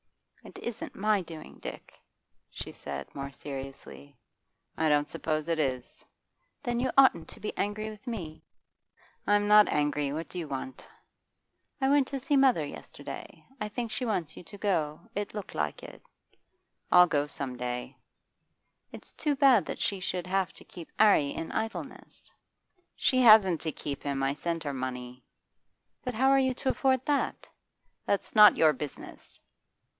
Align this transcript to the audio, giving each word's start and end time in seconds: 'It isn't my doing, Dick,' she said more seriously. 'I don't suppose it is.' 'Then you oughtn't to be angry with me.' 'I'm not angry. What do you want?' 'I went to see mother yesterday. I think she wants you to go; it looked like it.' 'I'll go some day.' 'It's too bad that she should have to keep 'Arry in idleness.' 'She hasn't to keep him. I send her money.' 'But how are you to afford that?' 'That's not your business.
'It 0.43 0.57
isn't 0.57 0.95
my 0.95 1.21
doing, 1.21 1.59
Dick,' 1.59 1.99
she 2.49 2.71
said 2.71 3.13
more 3.13 3.31
seriously. 3.31 4.17
'I 4.75 4.89
don't 4.89 5.07
suppose 5.09 5.47
it 5.47 5.59
is.' 5.59 6.03
'Then 6.63 6.79
you 6.79 6.91
oughtn't 6.97 7.27
to 7.29 7.39
be 7.39 7.55
angry 7.55 7.91
with 7.91 8.07
me.' 8.07 8.43
'I'm 9.27 9.47
not 9.47 9.69
angry. 9.71 10.11
What 10.11 10.27
do 10.27 10.39
you 10.39 10.47
want?' 10.47 10.87
'I 11.79 11.89
went 11.89 12.07
to 12.07 12.19
see 12.19 12.35
mother 12.35 12.65
yesterday. 12.65 13.45
I 13.61 13.69
think 13.69 13.91
she 13.91 14.03
wants 14.03 14.35
you 14.35 14.41
to 14.41 14.57
go; 14.57 15.01
it 15.13 15.35
looked 15.35 15.53
like 15.53 15.83
it.' 15.83 16.01
'I'll 16.91 17.05
go 17.07 17.27
some 17.27 17.55
day.' 17.55 17.95
'It's 18.91 19.13
too 19.13 19.35
bad 19.35 19.67
that 19.67 19.77
she 19.79 19.99
should 19.99 20.25
have 20.25 20.51
to 20.53 20.63
keep 20.65 20.91
'Arry 20.99 21.29
in 21.29 21.51
idleness.' 21.51 22.31
'She 22.95 23.19
hasn't 23.21 23.61
to 23.61 23.71
keep 23.71 24.01
him. 24.01 24.23
I 24.23 24.33
send 24.33 24.63
her 24.63 24.73
money.' 24.73 25.23
'But 26.03 26.15
how 26.15 26.31
are 26.31 26.39
you 26.39 26.55
to 26.55 26.69
afford 26.69 27.05
that?' 27.05 27.47
'That's 28.07 28.33
not 28.35 28.57
your 28.57 28.73
business. 28.73 29.39